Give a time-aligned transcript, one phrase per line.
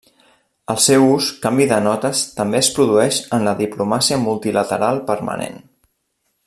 [0.73, 5.67] El seu ús, canvi de notes, també es produeix en la diplomàcia multilateral permanent.